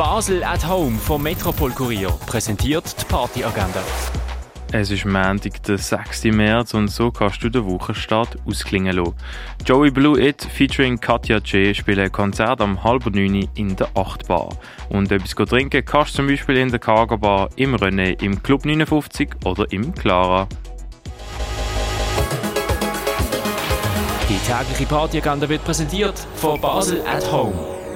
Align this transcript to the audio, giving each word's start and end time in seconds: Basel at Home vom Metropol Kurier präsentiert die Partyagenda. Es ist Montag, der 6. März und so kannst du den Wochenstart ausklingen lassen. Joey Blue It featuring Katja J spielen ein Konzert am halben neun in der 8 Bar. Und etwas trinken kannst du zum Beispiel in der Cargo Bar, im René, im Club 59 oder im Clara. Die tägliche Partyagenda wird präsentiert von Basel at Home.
Basel 0.00 0.42
at 0.42 0.66
Home 0.66 0.96
vom 0.96 1.22
Metropol 1.22 1.72
Kurier 1.72 2.08
präsentiert 2.24 2.98
die 2.98 3.04
Partyagenda. 3.04 3.82
Es 4.72 4.90
ist 4.90 5.04
Montag, 5.04 5.62
der 5.64 5.76
6. 5.76 6.24
März 6.24 6.72
und 6.72 6.88
so 6.88 7.10
kannst 7.10 7.44
du 7.44 7.50
den 7.50 7.66
Wochenstart 7.66 8.38
ausklingen 8.46 8.96
lassen. 8.96 9.12
Joey 9.66 9.90
Blue 9.90 10.18
It 10.18 10.42
featuring 10.42 10.98
Katja 10.98 11.36
J 11.36 11.76
spielen 11.76 12.06
ein 12.06 12.12
Konzert 12.12 12.62
am 12.62 12.82
halben 12.82 13.12
neun 13.12 13.46
in 13.54 13.76
der 13.76 13.90
8 13.94 14.26
Bar. 14.26 14.48
Und 14.88 15.12
etwas 15.12 15.34
trinken 15.34 15.84
kannst 15.84 16.14
du 16.14 16.22
zum 16.22 16.28
Beispiel 16.28 16.56
in 16.56 16.70
der 16.70 16.78
Cargo 16.78 17.18
Bar, 17.18 17.50
im 17.56 17.76
René, 17.76 18.18
im 18.22 18.42
Club 18.42 18.64
59 18.64 19.28
oder 19.44 19.70
im 19.70 19.92
Clara. 19.92 20.48
Die 24.30 24.38
tägliche 24.50 24.86
Partyagenda 24.86 25.46
wird 25.46 25.62
präsentiert 25.62 26.26
von 26.36 26.58
Basel 26.58 27.02
at 27.06 27.30
Home. 27.30 27.79